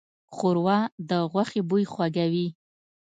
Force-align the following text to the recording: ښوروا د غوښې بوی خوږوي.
ښوروا 0.35 0.79
د 1.09 1.11
غوښې 1.31 1.61
بوی 1.69 1.83
خوږوي. 1.91 2.47